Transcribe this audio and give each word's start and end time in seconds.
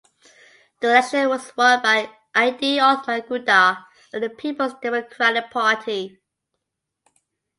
The 0.79 0.87
election 0.89 1.29
was 1.29 1.55
won 1.55 1.83
by 1.83 2.09
Idi 2.33 2.79
Othman 2.81 3.21
Guda 3.21 3.85
of 4.11 4.21
the 4.21 4.31
Peoples 4.31 4.73
Democratic 4.81 5.51
Party. 5.51 6.19